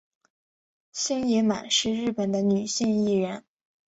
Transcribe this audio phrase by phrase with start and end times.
[0.91, 3.45] 星野满是日本的女性艺人。